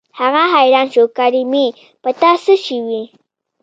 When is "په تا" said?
2.01-2.31